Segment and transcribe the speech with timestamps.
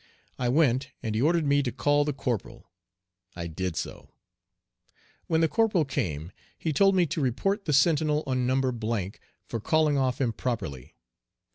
[0.39, 2.71] I went, and he ordered me to call the corporal.
[3.35, 4.15] I did so.
[5.27, 8.59] When the corporal came he told him to "report the sentinel on No.
[9.47, 10.95] for calling off improperly."